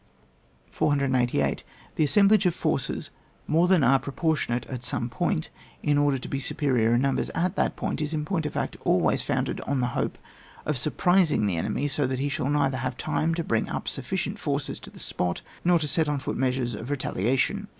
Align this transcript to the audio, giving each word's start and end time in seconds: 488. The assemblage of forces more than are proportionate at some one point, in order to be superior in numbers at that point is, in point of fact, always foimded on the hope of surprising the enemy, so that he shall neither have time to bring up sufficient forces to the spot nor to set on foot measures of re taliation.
488. 0.71 1.63
The 1.93 2.03
assemblage 2.03 2.47
of 2.47 2.55
forces 2.55 3.11
more 3.45 3.67
than 3.67 3.83
are 3.83 3.99
proportionate 3.99 4.65
at 4.65 4.83
some 4.83 5.01
one 5.03 5.09
point, 5.09 5.49
in 5.83 5.99
order 5.99 6.17
to 6.17 6.27
be 6.27 6.39
superior 6.39 6.95
in 6.95 7.03
numbers 7.03 7.29
at 7.35 7.55
that 7.55 7.75
point 7.75 8.01
is, 8.01 8.11
in 8.11 8.25
point 8.25 8.47
of 8.47 8.53
fact, 8.53 8.77
always 8.83 9.21
foimded 9.21 9.59
on 9.69 9.79
the 9.79 9.89
hope 9.93 10.17
of 10.65 10.75
surprising 10.75 11.45
the 11.45 11.55
enemy, 11.57 11.87
so 11.87 12.07
that 12.07 12.17
he 12.17 12.29
shall 12.29 12.49
neither 12.49 12.77
have 12.77 12.97
time 12.97 13.35
to 13.35 13.43
bring 13.43 13.69
up 13.69 13.87
sufficient 13.87 14.39
forces 14.39 14.79
to 14.79 14.89
the 14.89 14.97
spot 14.97 15.41
nor 15.63 15.77
to 15.77 15.87
set 15.87 16.09
on 16.09 16.17
foot 16.17 16.35
measures 16.35 16.73
of 16.73 16.89
re 16.89 16.97
taliation. 16.97 17.67